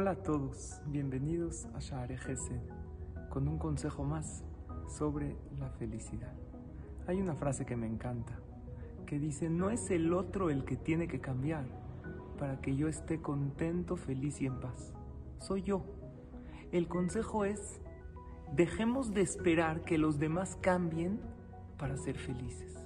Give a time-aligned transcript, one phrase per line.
[0.00, 2.60] Hola a todos, bienvenidos a Share Gesed
[3.30, 4.44] con un consejo más
[4.86, 6.34] sobre la felicidad.
[7.08, 8.38] Hay una frase que me encanta
[9.06, 11.64] que dice, no es el otro el que tiene que cambiar
[12.38, 14.94] para que yo esté contento, feliz y en paz.
[15.40, 15.82] Soy yo.
[16.70, 17.80] El consejo es,
[18.54, 21.18] dejemos de esperar que los demás cambien
[21.76, 22.76] para ser felices.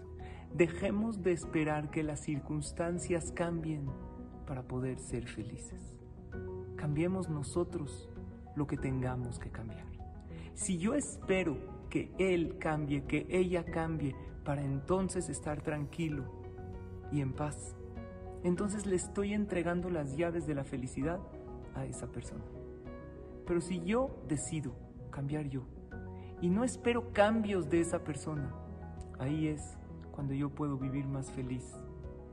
[0.55, 3.85] Dejemos de esperar que las circunstancias cambien
[4.47, 6.02] para poder ser felices
[6.83, 8.09] cambiemos nosotros
[8.57, 9.87] lo que tengamos que cambiar.
[10.53, 11.57] Si yo espero
[11.89, 16.25] que él cambie, que ella cambie, para entonces estar tranquilo
[17.13, 17.77] y en paz,
[18.43, 21.21] entonces le estoy entregando las llaves de la felicidad
[21.77, 22.43] a esa persona.
[23.47, 24.75] Pero si yo decido
[25.13, 25.63] cambiar yo
[26.41, 28.53] y no espero cambios de esa persona,
[29.21, 29.79] ahí es
[30.11, 31.77] cuando yo puedo vivir más feliz,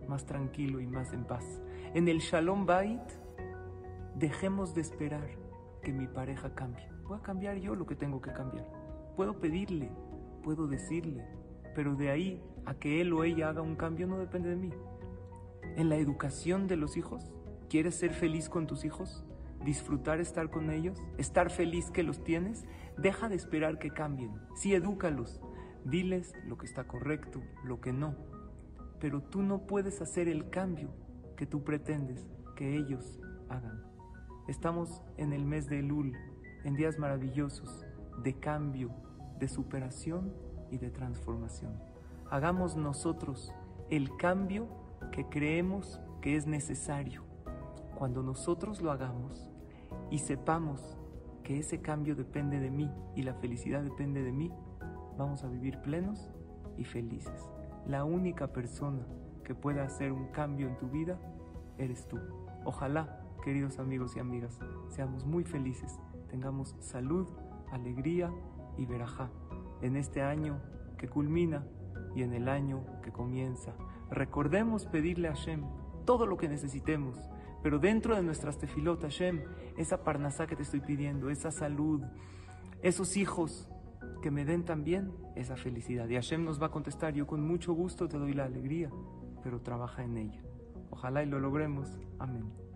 [0.08, 1.46] más tranquilo y más en paz.
[1.94, 3.29] En el Shalom Bait,
[4.20, 5.30] Dejemos de esperar
[5.82, 6.86] que mi pareja cambie.
[7.06, 8.68] Voy a cambiar yo lo que tengo que cambiar.
[9.16, 9.94] Puedo pedirle,
[10.44, 11.26] puedo decirle,
[11.74, 14.74] pero de ahí a que él o ella haga un cambio no depende de mí.
[15.78, 17.32] En la educación de los hijos,
[17.70, 19.24] ¿quieres ser feliz con tus hijos?
[19.64, 21.02] ¿Disfrutar estar con ellos?
[21.18, 22.66] ¿Estar feliz que los tienes?
[22.98, 24.34] Deja de esperar que cambien.
[24.54, 25.40] Sí, edúcalos.
[25.86, 28.18] Diles lo que está correcto, lo que no.
[29.00, 30.90] Pero tú no puedes hacer el cambio
[31.38, 33.89] que tú pretendes que ellos hagan.
[34.50, 36.18] Estamos en el mes de Elul,
[36.64, 37.86] en días maravillosos
[38.24, 38.90] de cambio,
[39.38, 40.34] de superación
[40.72, 41.80] y de transformación.
[42.32, 43.54] Hagamos nosotros
[43.92, 44.68] el cambio
[45.12, 47.26] que creemos que es necesario.
[47.94, 49.52] Cuando nosotros lo hagamos
[50.10, 50.98] y sepamos
[51.44, 54.52] que ese cambio depende de mí y la felicidad depende de mí,
[55.16, 56.32] vamos a vivir plenos
[56.76, 57.48] y felices.
[57.86, 59.06] La única persona
[59.44, 61.20] que pueda hacer un cambio en tu vida
[61.78, 62.18] eres tú.
[62.66, 64.60] Ojalá queridos amigos y amigas,
[64.90, 66.00] seamos muy felices,
[66.30, 67.28] tengamos salud,
[67.72, 68.32] alegría
[68.78, 69.32] y verajá
[69.82, 70.62] en este año
[71.00, 71.66] que culmina
[72.16, 73.74] y en el año que comienza.
[74.12, 75.64] Recordemos pedirle a Hashem
[76.06, 77.18] todo lo que necesitemos,
[77.64, 79.42] pero dentro de nuestras tefilot, Hashem,
[79.78, 82.04] esa parnasá que te estoy pidiendo, esa salud,
[82.84, 83.68] esos hijos
[84.22, 86.08] que me den también esa felicidad.
[86.08, 88.92] Y Hashem nos va a contestar, yo con mucho gusto te doy la alegría,
[89.42, 90.44] pero trabaja en ella.
[90.92, 91.98] Ojalá y lo logremos.
[92.20, 92.69] Amén.